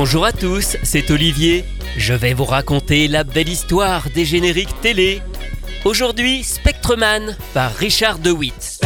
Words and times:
Bonjour 0.00 0.24
à 0.24 0.32
tous, 0.32 0.76
c'est 0.84 1.10
Olivier. 1.10 1.64
Je 1.96 2.14
vais 2.14 2.32
vous 2.32 2.44
raconter 2.44 3.08
la 3.08 3.24
belle 3.24 3.48
histoire 3.48 4.08
des 4.10 4.24
génériques 4.24 4.80
télé. 4.80 5.20
Aujourd'hui, 5.84 6.44
Spectreman 6.44 7.36
par 7.52 7.74
Richard 7.74 8.20
DeWitt. 8.20 8.77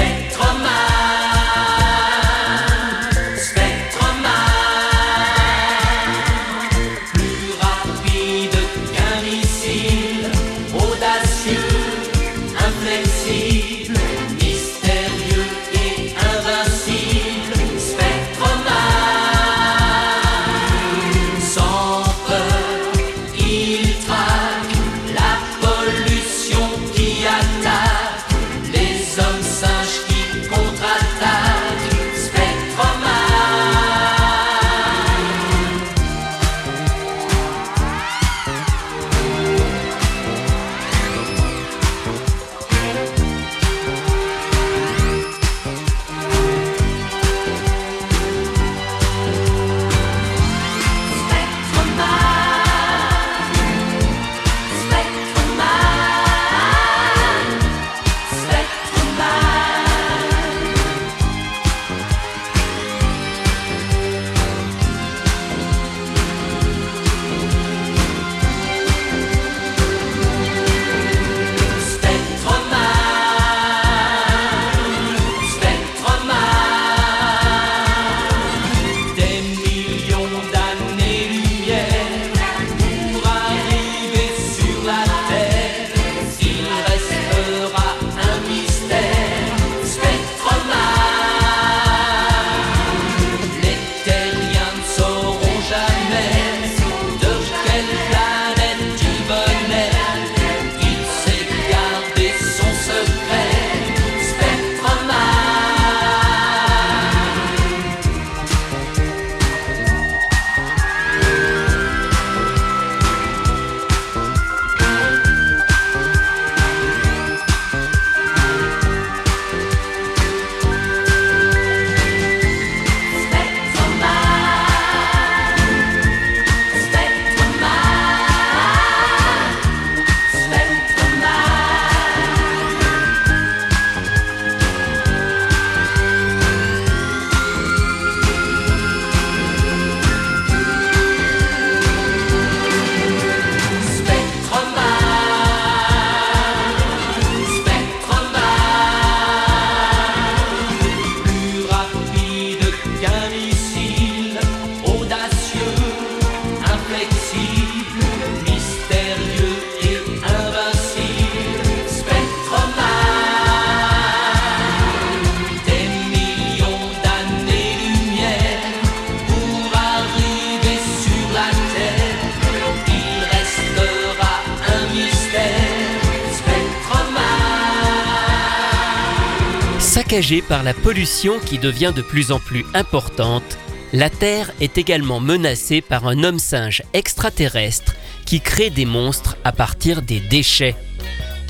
Saccagée 180.13 180.43
par 180.43 180.63
la 180.63 180.75
pollution 180.75 181.39
qui 181.39 181.57
devient 181.57 181.95
de 181.97 182.03
plus 182.03 182.33
en 182.33 182.39
plus 182.39 182.67
importante, 182.75 183.57
la 183.95 184.11
Terre 184.11 184.53
est 184.61 184.77
également 184.77 185.21
menacée 185.21 185.81
par 185.81 186.07
un 186.07 186.23
homme 186.23 186.39
singe 186.39 186.83
extraterrestre 186.93 187.95
qui 188.27 188.43
crée 188.43 188.69
des 188.69 188.85
monstres 188.85 189.39
à 189.43 189.53
partir 189.53 190.03
des 190.03 190.21
déchets. 190.21 190.77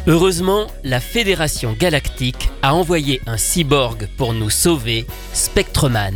Heureusement, 0.07 0.69
la 0.85 1.01
Fédération 1.01 1.75
Galactique 1.77 2.51
a 2.63 2.73
envoyé 2.77 3.21
un 3.27 3.37
cyborg 3.37 4.09
pour 4.17 4.33
nous 4.33 4.51
sauver, 4.51 5.07
Spectreman. 5.33 6.15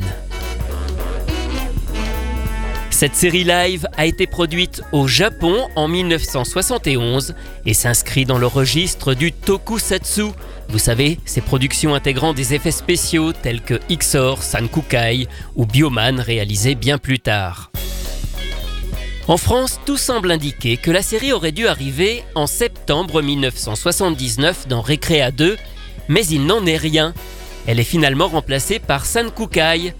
Cette 2.96 3.14
série 3.14 3.44
live 3.44 3.86
a 3.98 4.06
été 4.06 4.26
produite 4.26 4.80
au 4.90 5.06
Japon 5.06 5.68
en 5.76 5.86
1971 5.86 7.34
et 7.66 7.74
s'inscrit 7.74 8.24
dans 8.24 8.38
le 8.38 8.46
registre 8.46 9.12
du 9.12 9.32
tokusatsu. 9.32 10.28
Vous 10.70 10.78
savez, 10.78 11.18
ces 11.26 11.42
productions 11.42 11.94
intégrant 11.94 12.32
des 12.32 12.54
effets 12.54 12.70
spéciaux 12.70 13.34
tels 13.34 13.60
que 13.60 13.78
Xor, 13.92 14.42
Sankukai 14.42 15.28
ou 15.56 15.66
Bioman 15.66 16.20
réalisés 16.20 16.74
bien 16.74 16.96
plus 16.96 17.18
tard. 17.18 17.70
En 19.28 19.36
France, 19.36 19.78
tout 19.84 19.98
semble 19.98 20.30
indiquer 20.30 20.78
que 20.78 20.90
la 20.90 21.02
série 21.02 21.34
aurait 21.34 21.52
dû 21.52 21.66
arriver 21.66 22.24
en 22.34 22.46
septembre 22.46 23.20
1979 23.20 24.68
dans 24.68 24.80
Recrea 24.80 25.32
2, 25.32 25.58
mais 26.08 26.24
il 26.24 26.46
n'en 26.46 26.64
est 26.64 26.78
rien. 26.78 27.12
Elle 27.66 27.78
est 27.78 27.84
finalement 27.84 28.28
remplacée 28.28 28.78
par 28.78 29.04
Sankukai, 29.04 29.92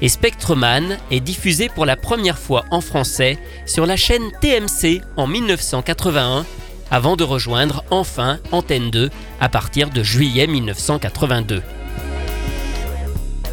et 0.00 0.08
Spectreman 0.08 0.98
est 1.10 1.20
diffusé 1.20 1.68
pour 1.68 1.86
la 1.86 1.96
première 1.96 2.38
fois 2.38 2.64
en 2.70 2.80
français 2.80 3.38
sur 3.66 3.86
la 3.86 3.96
chaîne 3.96 4.30
TMC 4.40 5.02
en 5.16 5.26
1981 5.26 6.46
avant 6.90 7.16
de 7.16 7.24
rejoindre 7.24 7.84
enfin 7.90 8.38
Antenne 8.52 8.90
2 8.90 9.10
à 9.40 9.48
partir 9.48 9.90
de 9.90 10.02
juillet 10.02 10.46
1982. 10.46 11.62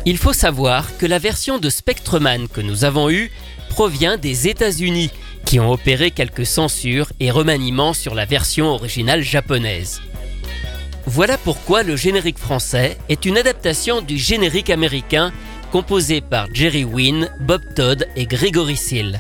Il 0.06 0.18
faut 0.18 0.34
savoir 0.34 0.98
que 0.98 1.08
la 1.08 1.18
version 1.18 1.58
de 1.58 1.70
Spectreman 1.70 2.48
que 2.48 2.62
nous 2.62 2.86
avons 2.86 3.10
eue 3.10 3.32
provient 3.70 4.18
des 4.18 4.48
États-Unis 4.48 5.10
qui 5.46 5.60
ont 5.60 5.72
opéré 5.72 6.12
quelques 6.12 6.46
censures 6.46 7.12
et 7.20 7.32
remaniements 7.32 7.94
sur 7.94 8.14
la 8.16 8.26
version 8.26 8.68
originale 8.68 9.22
japonaise. 9.22 10.02
Voilà 11.08 11.38
pourquoi 11.38 11.84
le 11.84 11.96
générique 11.96 12.40
français 12.40 12.98
est 13.10 13.26
une 13.26 13.38
adaptation 13.38 14.02
du 14.02 14.18
générique 14.18 14.70
américain 14.70 15.32
composé 15.76 16.22
par 16.22 16.48
Jerry 16.54 16.86
Wynn, 16.86 17.28
Bob 17.42 17.62
Todd 17.76 18.08
et 18.16 18.26
Gregory 18.26 18.78
Seal. 18.78 19.20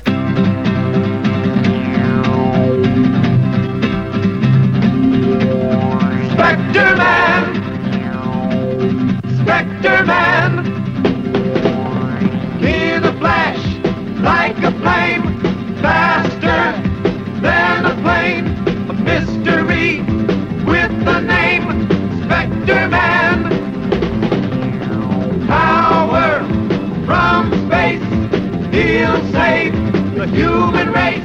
He'll 28.75 29.23
save 29.31 29.73
the 30.15 30.27
human 30.27 30.91
race. 30.91 31.23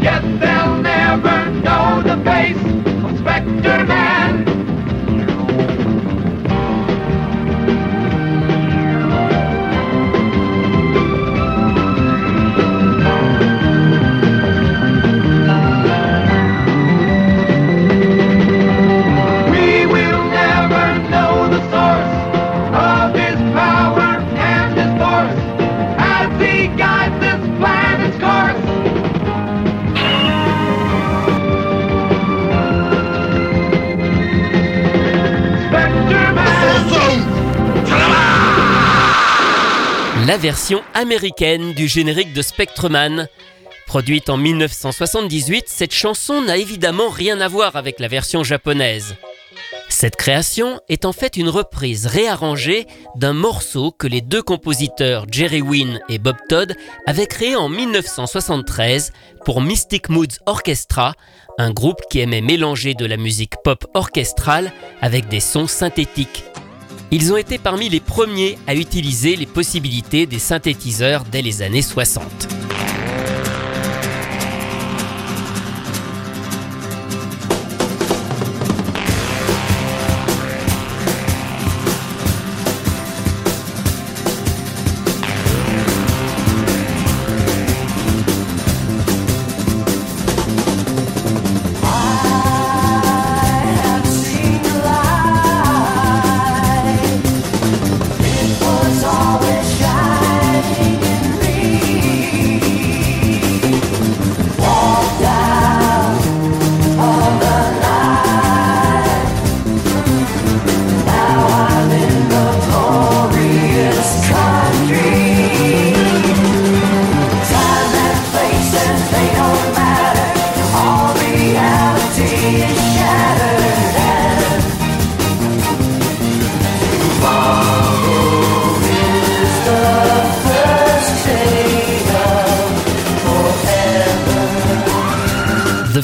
Yet 0.00 0.22
they'll 0.38 0.78
never 0.80 1.50
know 1.66 2.02
the 2.02 2.22
face 2.22 2.56
of 3.04 3.18
Spectre 3.18 3.84
Man. 3.84 4.55
La 40.26 40.38
version 40.38 40.82
américaine 40.92 41.72
du 41.72 41.86
générique 41.86 42.32
de 42.32 42.42
Spectreman. 42.42 43.28
Produite 43.86 44.28
en 44.28 44.36
1978, 44.36 45.66
cette 45.68 45.94
chanson 45.94 46.42
n'a 46.42 46.56
évidemment 46.56 47.10
rien 47.10 47.40
à 47.40 47.46
voir 47.46 47.76
avec 47.76 48.00
la 48.00 48.08
version 48.08 48.42
japonaise. 48.42 49.14
Cette 49.88 50.16
création 50.16 50.80
est 50.88 51.04
en 51.04 51.12
fait 51.12 51.36
une 51.36 51.48
reprise 51.48 52.06
réarrangée 52.06 52.86
d'un 53.14 53.34
morceau 53.34 53.92
que 53.92 54.08
les 54.08 54.20
deux 54.20 54.42
compositeurs 54.42 55.26
Jerry 55.30 55.62
Wynn 55.62 56.00
et 56.08 56.18
Bob 56.18 56.36
Todd 56.48 56.74
avaient 57.06 57.28
créé 57.28 57.54
en 57.54 57.68
1973 57.68 59.12
pour 59.44 59.60
Mystic 59.60 60.08
Moods 60.08 60.40
Orchestra, 60.46 61.14
un 61.56 61.70
groupe 61.70 62.00
qui 62.10 62.18
aimait 62.18 62.40
mélanger 62.40 62.94
de 62.94 63.06
la 63.06 63.16
musique 63.16 63.54
pop 63.62 63.86
orchestrale 63.94 64.72
avec 65.00 65.28
des 65.28 65.40
sons 65.40 65.68
synthétiques. 65.68 66.42
Ils 67.12 67.32
ont 67.32 67.36
été 67.36 67.58
parmi 67.58 67.88
les 67.88 68.00
premiers 68.00 68.58
à 68.66 68.74
utiliser 68.74 69.36
les 69.36 69.46
possibilités 69.46 70.26
des 70.26 70.40
synthétiseurs 70.40 71.24
dès 71.30 71.40
les 71.40 71.62
années 71.62 71.82
60. 71.82 72.55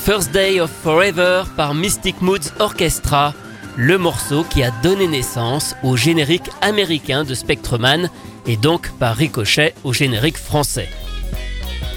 First 0.04 0.32
Day 0.32 0.58
of 0.58 0.68
Forever 0.68 1.44
par 1.56 1.74
Mystic 1.74 2.20
Moods 2.22 2.50
Orchestra, 2.58 3.34
le 3.76 3.98
morceau 3.98 4.42
qui 4.42 4.64
a 4.64 4.72
donné 4.82 5.06
naissance 5.06 5.76
au 5.84 5.96
générique 5.96 6.50
américain 6.60 7.22
de 7.22 7.34
Spectreman 7.34 8.10
et 8.44 8.56
donc 8.56 8.90
par 8.98 9.14
ricochet 9.14 9.74
au 9.84 9.92
générique 9.92 10.38
français. 10.38 10.88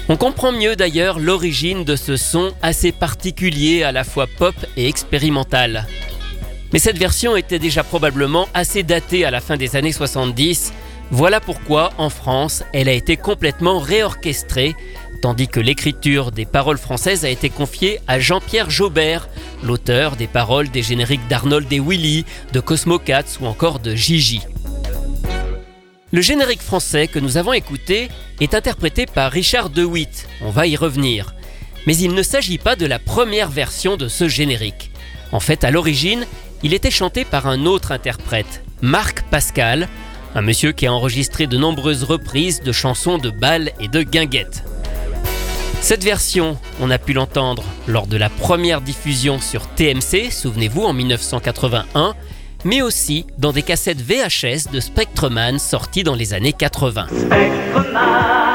On 0.08 0.16
comprend 0.16 0.52
mieux 0.52 0.76
d'ailleurs 0.76 1.18
l'origine 1.18 1.82
de 1.82 1.96
ce 1.96 2.16
son 2.16 2.52
assez 2.62 2.92
particulier 2.92 3.82
à 3.82 3.90
la 3.90 4.04
fois 4.04 4.28
pop 4.38 4.54
et 4.76 4.86
expérimental. 4.86 5.84
Mais 6.72 6.78
cette 6.78 6.98
version 6.98 7.34
était 7.34 7.58
déjà 7.58 7.82
probablement 7.82 8.46
assez 8.54 8.84
datée 8.84 9.24
à 9.24 9.32
la 9.32 9.40
fin 9.40 9.56
des 9.56 9.74
années 9.74 9.90
70, 9.90 10.72
voilà 11.10 11.40
pourquoi 11.40 11.90
en 11.98 12.10
France 12.10 12.62
elle 12.72 12.88
a 12.88 12.92
été 12.92 13.16
complètement 13.16 13.78
réorchestrée 13.78 14.76
tandis 15.26 15.48
que 15.48 15.58
l'écriture 15.58 16.30
des 16.30 16.44
paroles 16.44 16.78
françaises 16.78 17.24
a 17.24 17.28
été 17.28 17.50
confiée 17.50 17.98
à 18.06 18.20
Jean-Pierre 18.20 18.70
Jaubert, 18.70 19.28
l'auteur 19.64 20.14
des 20.14 20.28
paroles 20.28 20.68
des 20.68 20.84
génériques 20.84 21.26
d'Arnold 21.26 21.66
et 21.72 21.80
Willy, 21.80 22.24
de 22.52 22.60
Cosmo 22.60 23.00
Cats 23.00 23.40
ou 23.40 23.46
encore 23.46 23.80
de 23.80 23.96
Gigi. 23.96 24.42
Le 26.12 26.20
générique 26.20 26.62
français 26.62 27.08
que 27.08 27.18
nous 27.18 27.38
avons 27.38 27.54
écouté 27.54 28.08
est 28.38 28.54
interprété 28.54 29.04
par 29.06 29.32
Richard 29.32 29.68
DeWitt, 29.68 30.28
on 30.42 30.50
va 30.50 30.68
y 30.68 30.76
revenir. 30.76 31.34
Mais 31.88 31.96
il 31.96 32.14
ne 32.14 32.22
s'agit 32.22 32.58
pas 32.58 32.76
de 32.76 32.86
la 32.86 33.00
première 33.00 33.50
version 33.50 33.96
de 33.96 34.06
ce 34.06 34.28
générique. 34.28 34.92
En 35.32 35.40
fait, 35.40 35.64
à 35.64 35.72
l'origine, 35.72 36.24
il 36.62 36.72
était 36.72 36.92
chanté 36.92 37.24
par 37.24 37.48
un 37.48 37.66
autre 37.66 37.90
interprète, 37.90 38.62
Marc 38.80 39.24
Pascal, 39.28 39.88
un 40.36 40.42
monsieur 40.42 40.70
qui 40.70 40.86
a 40.86 40.92
enregistré 40.92 41.48
de 41.48 41.56
nombreuses 41.56 42.04
reprises 42.04 42.60
de 42.62 42.70
chansons 42.70 43.18
de 43.18 43.30
bal 43.30 43.72
et 43.80 43.88
de 43.88 44.04
guinguettes. 44.04 44.62
Cette 45.80 46.02
version, 46.02 46.58
on 46.80 46.90
a 46.90 46.98
pu 46.98 47.12
l'entendre 47.12 47.62
lors 47.86 48.06
de 48.06 48.16
la 48.16 48.28
première 48.28 48.80
diffusion 48.80 49.40
sur 49.40 49.66
TMC, 49.68 50.30
souvenez-vous, 50.30 50.82
en 50.82 50.92
1981, 50.92 52.14
mais 52.64 52.82
aussi 52.82 53.24
dans 53.38 53.52
des 53.52 53.62
cassettes 53.62 54.00
VHS 54.00 54.72
de 54.72 54.80
Spectreman 54.80 55.58
sorties 55.58 56.02
dans 56.02 56.16
les 56.16 56.34
années 56.34 56.52
80. 56.52 57.06
Spectreman, 57.08 58.45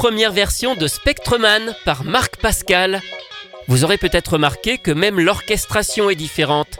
première 0.00 0.32
version 0.32 0.74
de 0.76 0.86
Spectreman 0.86 1.74
par 1.84 2.04
Marc 2.04 2.38
Pascal. 2.38 3.02
Vous 3.68 3.84
aurez 3.84 3.98
peut-être 3.98 4.32
remarqué 4.32 4.78
que 4.78 4.92
même 4.92 5.20
l'orchestration 5.20 6.08
est 6.08 6.14
différente. 6.14 6.78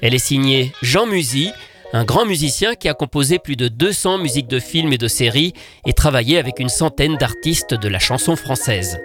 Elle 0.00 0.14
est 0.14 0.18
signée 0.18 0.72
Jean 0.80 1.04
Musy, 1.04 1.50
un 1.92 2.04
grand 2.04 2.24
musicien 2.24 2.74
qui 2.74 2.88
a 2.88 2.94
composé 2.94 3.38
plus 3.38 3.56
de 3.56 3.68
200 3.68 4.16
musiques 4.16 4.48
de 4.48 4.58
films 4.58 4.94
et 4.94 4.96
de 4.96 5.06
séries 5.06 5.52
et 5.84 5.92
travaillé 5.92 6.38
avec 6.38 6.60
une 6.60 6.70
centaine 6.70 7.18
d'artistes 7.18 7.74
de 7.74 7.88
la 7.88 7.98
chanson 7.98 8.36
française. 8.36 8.98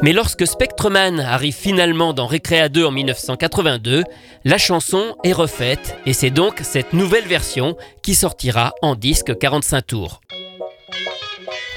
Mais 0.00 0.12
lorsque 0.12 0.46
Spectreman 0.46 1.18
arrive 1.18 1.56
finalement 1.56 2.12
dans 2.12 2.28
Recrea 2.28 2.68
2 2.68 2.84
en 2.84 2.92
1982, 2.92 4.04
la 4.44 4.58
chanson 4.58 5.16
est 5.24 5.32
refaite 5.32 5.96
et 6.06 6.12
c'est 6.12 6.30
donc 6.30 6.60
cette 6.62 6.92
nouvelle 6.92 7.26
version 7.26 7.76
qui 8.04 8.14
sortira 8.14 8.74
en 8.80 8.94
disque 8.94 9.36
45 9.36 9.86
tours. 9.88 10.20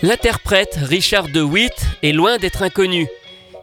L'interprète 0.01 0.79
Richard 0.81 1.27
DeWitt 1.27 1.73
est 2.03 2.13
loin 2.13 2.37
d'être 2.37 2.63
inconnu. 2.63 3.07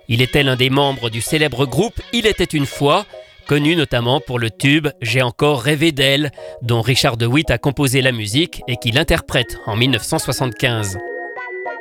Il 0.08 0.20
était 0.20 0.42
l'un 0.42 0.56
des 0.56 0.68
membres 0.68 1.08
du 1.08 1.22
célèbre 1.22 1.64
groupe 1.64 1.98
Il 2.12 2.26
était 2.26 2.44
une 2.44 2.66
fois, 2.66 3.06
connu 3.48 3.74
notamment 3.74 4.20
pour 4.20 4.38
le 4.38 4.50
tube 4.50 4.88
J'ai 5.00 5.22
encore 5.22 5.62
rêvé 5.62 5.92
d'elle, 5.92 6.30
dont 6.60 6.82
Richard 6.82 7.16
DeWitt 7.16 7.50
a 7.50 7.56
composé 7.56 8.02
la 8.02 8.12
musique 8.12 8.60
et 8.68 8.76
qu'il 8.76 8.98
interprète 8.98 9.56
en 9.64 9.76
1975. 9.76 10.98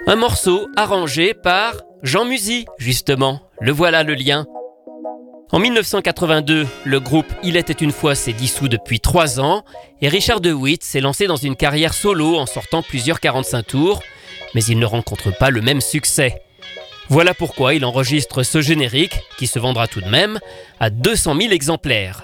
Un 0.07 0.15
morceau 0.15 0.69
arrangé 0.77 1.33
par 1.33 1.74
Jean 2.01 2.24
Musy, 2.24 2.65
justement. 2.77 3.41
Le 3.59 3.74
voilà 3.74 4.03
le 4.03 4.13
lien. 4.13 4.45
En 5.51 5.59
1982, 5.59 6.65
le 6.85 7.00
groupe 7.01 7.31
Il 7.43 7.57
était 7.57 7.74
une 7.74 7.91
fois 7.91 8.15
s'est 8.15 8.33
dissous 8.33 8.69
depuis 8.69 9.01
trois 9.01 9.41
ans 9.41 9.63
et 10.01 10.07
Richard 10.07 10.39
DeWitt 10.39 10.81
s'est 10.81 11.01
lancé 11.01 11.27
dans 11.27 11.35
une 11.35 11.57
carrière 11.57 11.93
solo 11.93 12.38
en 12.38 12.45
sortant 12.45 12.81
plusieurs 12.81 13.19
45 13.19 13.63
tours, 13.63 14.01
mais 14.55 14.63
il 14.63 14.79
ne 14.79 14.85
rencontre 14.85 15.38
pas 15.38 15.51
le 15.51 15.62
même 15.62 15.81
succès. 15.81 16.41
Voilà 17.09 17.35
pourquoi 17.35 17.75
il 17.75 17.85
enregistre 17.85 18.41
ce 18.41 18.62
générique, 18.62 19.19
qui 19.38 19.45
se 19.45 19.59
vendra 19.59 19.88
tout 19.88 20.01
de 20.01 20.09
même, 20.09 20.39
à 20.79 20.89
200 20.89 21.35
000 21.39 21.53
exemplaires. 21.53 22.24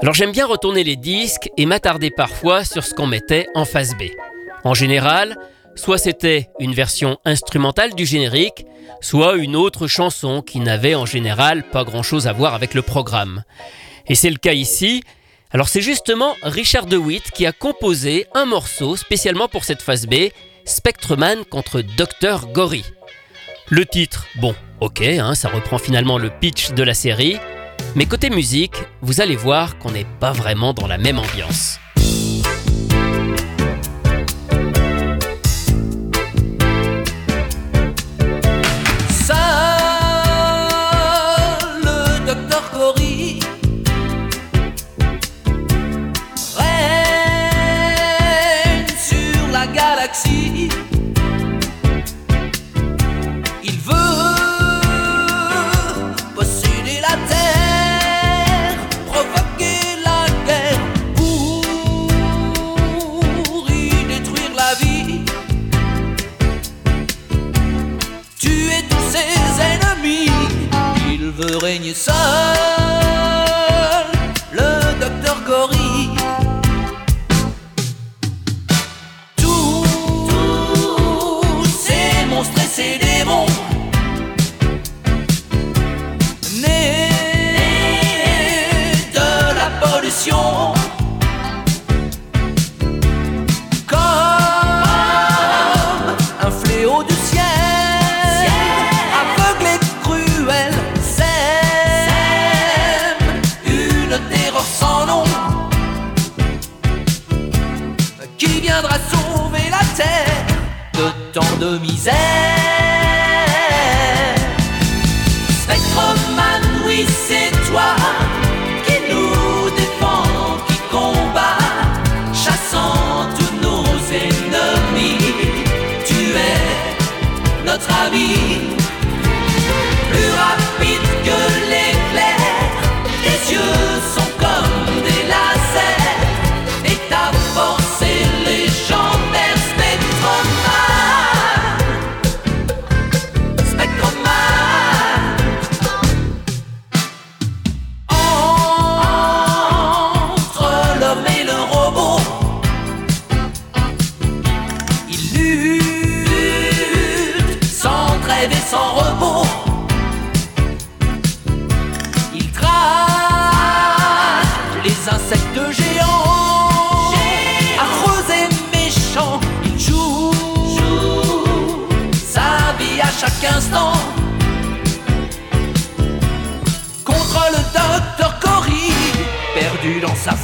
Alors 0.00 0.14
j'aime 0.14 0.30
bien 0.30 0.46
retourner 0.46 0.84
les 0.84 0.94
disques 0.94 1.50
et 1.56 1.66
m'attarder 1.66 2.10
parfois 2.10 2.64
sur 2.64 2.84
ce 2.84 2.94
qu'on 2.94 3.08
mettait 3.08 3.48
en 3.56 3.64
face 3.64 3.96
B. 3.96 4.04
En 4.62 4.74
général, 4.74 5.36
soit 5.74 5.98
c'était 5.98 6.48
une 6.60 6.74
version 6.74 7.18
instrumentale 7.24 7.94
du 7.94 8.06
générique, 8.06 8.64
soit 9.00 9.36
une 9.36 9.56
autre 9.56 9.88
chanson 9.88 10.42
qui 10.42 10.60
n'avait 10.60 10.94
en 10.94 11.06
général 11.06 11.64
pas 11.64 11.82
grand-chose 11.82 12.28
à 12.28 12.32
voir 12.32 12.54
avec 12.54 12.74
le 12.74 12.82
programme. 12.82 13.42
Et 14.06 14.14
c'est 14.14 14.30
le 14.30 14.36
cas 14.36 14.52
ici. 14.52 15.02
Alors 15.50 15.68
c'est 15.68 15.80
justement 15.80 16.36
Richard 16.42 16.86
DeWitt 16.86 17.30
qui 17.32 17.46
a 17.46 17.52
composé 17.52 18.26
un 18.34 18.44
morceau 18.44 18.96
spécialement 18.96 19.48
pour 19.48 19.64
cette 19.64 19.82
phase 19.82 20.06
B, 20.06 20.28
Spectreman 20.68 21.46
contre 21.46 21.80
Dr. 21.80 22.46
Gory. 22.52 22.84
Le 23.70 23.86
titre, 23.86 24.26
bon, 24.36 24.54
ok, 24.80 25.00
hein, 25.00 25.34
ça 25.34 25.48
reprend 25.48 25.78
finalement 25.78 26.18
le 26.18 26.28
pitch 26.28 26.72
de 26.72 26.82
la 26.82 26.92
série, 26.92 27.38
mais 27.94 28.04
côté 28.04 28.28
musique, 28.28 28.76
vous 29.00 29.22
allez 29.22 29.36
voir 29.36 29.78
qu'on 29.78 29.92
n'est 29.92 30.06
pas 30.20 30.32
vraiment 30.32 30.74
dans 30.74 30.86
la 30.86 30.98
même 30.98 31.18
ambiance. 31.18 31.78
règne 50.18 50.57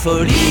folie. 0.05 0.44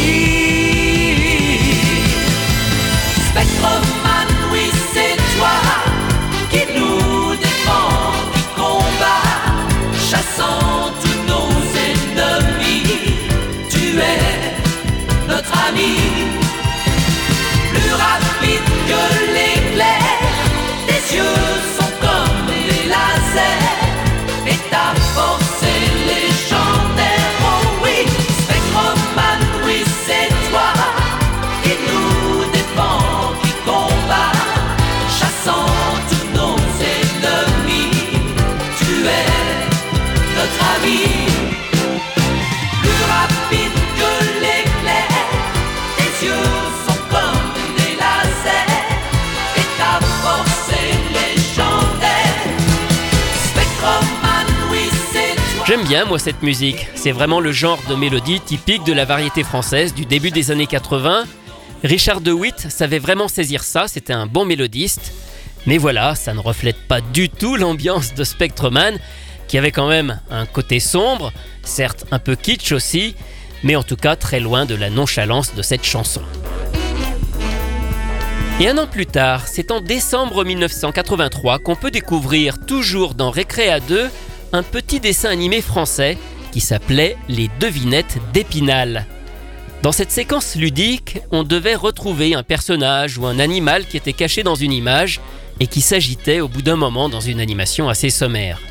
J'aime 55.75 55.87
bien 55.87 56.05
moi 56.05 56.19
cette 56.19 56.43
musique, 56.43 56.87
c'est 56.93 57.11
vraiment 57.11 57.39
le 57.39 57.51
genre 57.51 57.79
de 57.89 57.95
mélodie 57.95 58.39
typique 58.39 58.83
de 58.83 58.93
la 58.93 59.05
variété 59.05 59.43
française 59.43 59.95
du 59.95 60.05
début 60.05 60.29
des 60.29 60.51
années 60.51 60.67
80. 60.67 61.23
Richard 61.83 62.21
DeWitt 62.21 62.69
savait 62.69 62.99
vraiment 62.99 63.27
saisir 63.27 63.63
ça, 63.63 63.87
c'était 63.87 64.13
un 64.13 64.27
bon 64.27 64.45
mélodiste. 64.45 65.13
Mais 65.65 65.79
voilà, 65.79 66.13
ça 66.13 66.35
ne 66.35 66.39
reflète 66.39 66.77
pas 66.87 67.01
du 67.01 67.27
tout 67.27 67.55
l'ambiance 67.55 68.13
de 68.13 68.23
Spectreman, 68.23 68.99
qui 69.47 69.57
avait 69.57 69.71
quand 69.71 69.87
même 69.87 70.21
un 70.29 70.45
côté 70.45 70.79
sombre, 70.79 71.33
certes 71.63 72.05
un 72.11 72.19
peu 72.19 72.35
kitsch 72.35 72.71
aussi, 72.71 73.15
mais 73.63 73.75
en 73.75 73.81
tout 73.81 73.95
cas 73.95 74.15
très 74.15 74.39
loin 74.39 74.67
de 74.67 74.75
la 74.75 74.91
nonchalance 74.91 75.55
de 75.55 75.63
cette 75.63 75.85
chanson. 75.85 76.21
Et 78.59 78.69
un 78.69 78.77
an 78.77 78.85
plus 78.85 79.07
tard, 79.07 79.47
c'est 79.47 79.71
en 79.71 79.81
décembre 79.81 80.45
1983 80.45 81.57
qu'on 81.57 81.75
peut 81.75 81.89
découvrir, 81.89 82.63
toujours 82.63 83.15
dans 83.15 83.31
Récréa 83.31 83.79
2, 83.79 84.11
un 84.53 84.63
petit 84.63 84.99
dessin 84.99 85.29
animé 85.29 85.61
français 85.61 86.17
qui 86.51 86.61
s'appelait 86.61 87.17
Les 87.27 87.49
devinettes 87.59 88.19
d'Épinal. 88.33 89.07
Dans 89.81 89.91
cette 89.91 90.11
séquence 90.11 90.55
ludique, 90.55 91.17
on 91.31 91.43
devait 91.43 91.75
retrouver 91.75 92.35
un 92.35 92.43
personnage 92.43 93.17
ou 93.17 93.25
un 93.25 93.39
animal 93.39 93.85
qui 93.85 93.97
était 93.97 94.13
caché 94.13 94.43
dans 94.43 94.55
une 94.55 94.71
image 94.71 95.19
et 95.59 95.67
qui 95.67 95.81
s'agitait 95.81 96.39
au 96.39 96.47
bout 96.47 96.61
d'un 96.61 96.75
moment 96.75 97.09
dans 97.09 97.19
une 97.19 97.41
animation 97.41 97.89
assez 97.89 98.11
sommaire. 98.11 98.61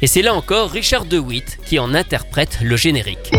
Et 0.00 0.06
c'est 0.06 0.22
là 0.22 0.34
encore 0.34 0.70
Richard 0.70 1.04
DeWitt 1.04 1.58
qui 1.66 1.78
en 1.78 1.92
interprète 1.92 2.58
le 2.62 2.76
générique. 2.76 3.32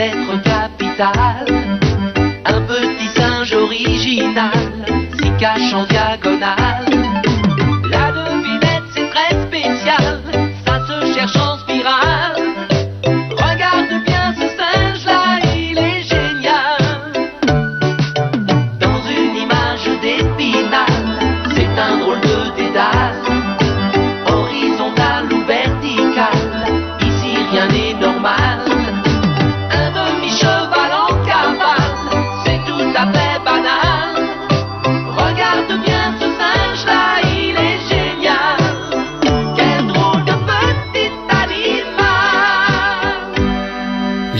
En 0.00 0.06
lettres 0.06 0.42
capitales. 0.42 1.80
Un 2.46 2.60
petit 2.62 3.08
singe 3.14 3.54
original 3.54 4.50
s'y 5.18 5.30
cache 5.38 5.74
en 5.74 5.84
diagonale. 5.84 7.09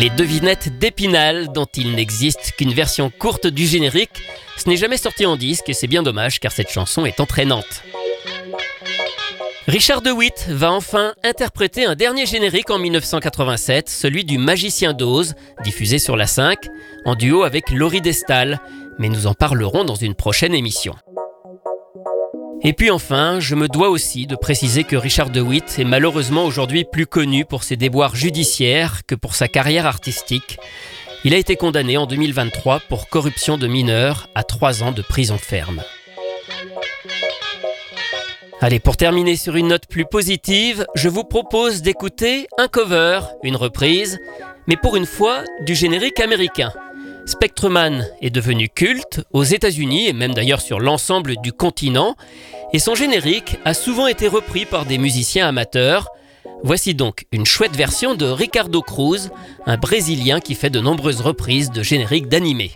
Les 0.00 0.08
devinettes 0.08 0.78
d'Épinal, 0.78 1.52
dont 1.52 1.66
il 1.76 1.94
n'existe 1.94 2.52
qu'une 2.56 2.72
version 2.72 3.10
courte 3.10 3.46
du 3.46 3.66
générique, 3.66 4.22
ce 4.56 4.66
n'est 4.66 4.78
jamais 4.78 4.96
sorti 4.96 5.26
en 5.26 5.36
disque 5.36 5.68
et 5.68 5.74
c'est 5.74 5.88
bien 5.88 6.02
dommage 6.02 6.40
car 6.40 6.52
cette 6.52 6.70
chanson 6.70 7.04
est 7.04 7.20
entraînante. 7.20 7.82
Richard 9.68 10.00
DeWitt 10.00 10.46
va 10.48 10.72
enfin 10.72 11.12
interpréter 11.22 11.84
un 11.84 11.96
dernier 11.96 12.24
générique 12.24 12.70
en 12.70 12.78
1987, 12.78 13.90
celui 13.90 14.24
du 14.24 14.38
Magicien 14.38 14.94
d'Oz, 14.94 15.34
diffusé 15.64 15.98
sur 15.98 16.16
la 16.16 16.26
5, 16.26 16.56
en 17.04 17.14
duo 17.14 17.42
avec 17.42 17.70
Laurie 17.70 18.00
Destal, 18.00 18.58
mais 18.98 19.10
nous 19.10 19.26
en 19.26 19.34
parlerons 19.34 19.84
dans 19.84 19.96
une 19.96 20.14
prochaine 20.14 20.54
émission. 20.54 20.94
Et 22.62 22.74
puis 22.74 22.90
enfin, 22.90 23.40
je 23.40 23.54
me 23.54 23.68
dois 23.68 23.88
aussi 23.88 24.26
de 24.26 24.36
préciser 24.36 24.84
que 24.84 24.96
Richard 24.96 25.30
DeWitt 25.30 25.78
est 25.78 25.84
malheureusement 25.84 26.44
aujourd'hui 26.44 26.84
plus 26.84 27.06
connu 27.06 27.46
pour 27.46 27.64
ses 27.64 27.76
déboires 27.76 28.14
judiciaires 28.14 29.00
que 29.06 29.14
pour 29.14 29.34
sa 29.34 29.48
carrière 29.48 29.86
artistique. 29.86 30.58
Il 31.24 31.32
a 31.32 31.38
été 31.38 31.56
condamné 31.56 31.96
en 31.96 32.06
2023 32.06 32.80
pour 32.88 33.08
corruption 33.08 33.56
de 33.56 33.66
mineurs 33.66 34.28
à 34.34 34.42
3 34.42 34.82
ans 34.82 34.92
de 34.92 35.00
prison 35.00 35.38
ferme. 35.38 35.82
Allez, 38.60 38.78
pour 38.78 38.98
terminer 38.98 39.36
sur 39.36 39.56
une 39.56 39.68
note 39.68 39.86
plus 39.88 40.04
positive, 40.04 40.84
je 40.94 41.08
vous 41.08 41.24
propose 41.24 41.80
d'écouter 41.80 42.46
un 42.58 42.68
cover, 42.68 43.20
une 43.42 43.56
reprise, 43.56 44.18
mais 44.66 44.76
pour 44.76 44.96
une 44.96 45.06
fois 45.06 45.44
du 45.64 45.74
générique 45.74 46.20
américain. 46.20 46.70
Spectreman 47.26 48.06
est 48.20 48.30
devenu 48.30 48.68
culte 48.68 49.22
aux 49.32 49.44
États-Unis 49.44 50.08
et 50.08 50.12
même 50.12 50.34
d'ailleurs 50.34 50.60
sur 50.60 50.80
l'ensemble 50.80 51.36
du 51.42 51.52
continent, 51.52 52.16
et 52.72 52.78
son 52.78 52.94
générique 52.94 53.56
a 53.64 53.74
souvent 53.74 54.06
été 54.06 54.28
repris 54.28 54.64
par 54.64 54.86
des 54.86 54.98
musiciens 54.98 55.48
amateurs. 55.48 56.08
Voici 56.62 56.94
donc 56.94 57.26
une 57.32 57.46
chouette 57.46 57.76
version 57.76 58.14
de 58.14 58.26
Ricardo 58.26 58.82
Cruz, 58.82 59.30
un 59.66 59.76
Brésilien 59.76 60.40
qui 60.40 60.54
fait 60.54 60.70
de 60.70 60.80
nombreuses 60.80 61.20
reprises 61.20 61.70
de 61.70 61.82
génériques 61.82 62.28
d'animés. 62.28 62.72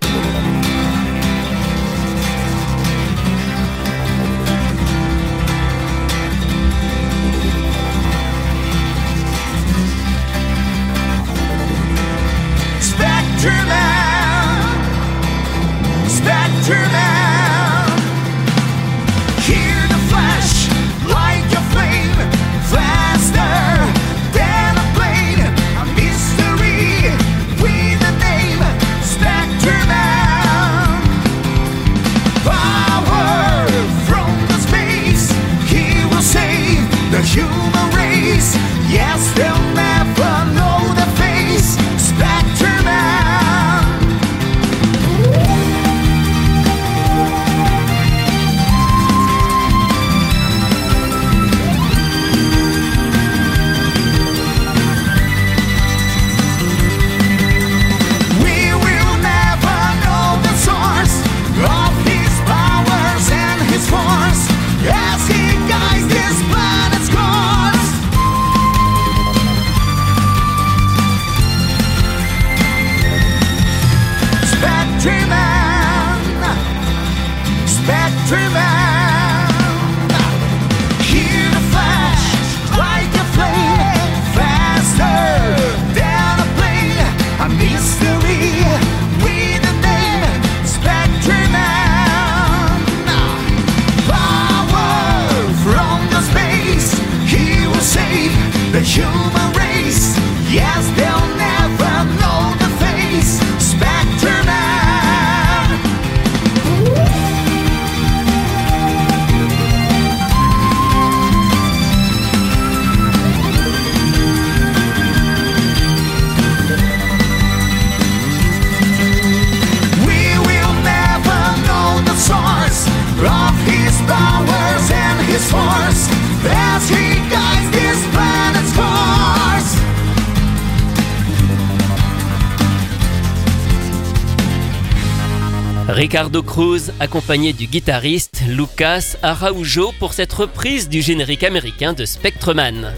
Ricardo 135.95 136.43
Cruz, 136.43 136.91
accompagné 136.99 137.53
du 137.53 137.69
guitariste 137.69 138.43
Lucas 138.49 139.15
Araujo 139.23 139.93
pour 140.01 140.13
cette 140.13 140.33
reprise 140.33 140.89
du 140.89 141.01
générique 141.01 141.45
américain 141.45 141.93
de 141.93 142.05
Spectreman. 142.05 142.93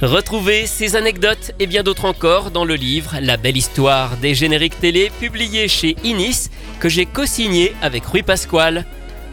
Retrouvez 0.00 0.66
ces 0.66 0.96
anecdotes 0.96 1.52
et 1.60 1.66
bien 1.66 1.82
d'autres 1.82 2.06
encore 2.06 2.50
dans 2.50 2.64
le 2.64 2.74
livre 2.74 3.16
La 3.20 3.36
belle 3.36 3.58
histoire 3.58 4.16
des 4.16 4.34
génériques 4.34 4.80
télé 4.80 5.12
publié 5.20 5.68
chez 5.68 5.94
Inis 6.04 6.48
que 6.80 6.88
j'ai 6.88 7.04
co-signé 7.04 7.74
avec 7.82 8.06
Rui 8.06 8.22
Pasquale. 8.22 8.86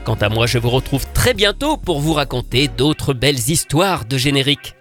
Quant 0.03 0.15
à 0.15 0.27
moi, 0.27 0.45
je 0.45 0.57
vous 0.57 0.71
retrouve 0.71 1.05
très 1.13 1.33
bientôt 1.33 1.77
pour 1.77 2.01
vous 2.01 2.13
raconter 2.13 2.67
d'autres 2.67 3.13
belles 3.13 3.49
histoires 3.49 4.03
de 4.03 4.17
génériques. 4.17 4.75